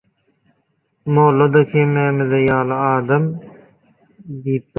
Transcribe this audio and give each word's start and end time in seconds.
Molla-da 1.17 1.63
hemmämiz 1.73 2.33
ýaly 2.39 2.79
adam” 2.87 3.29
diýip 3.35 4.41
bilemok. 4.41 4.67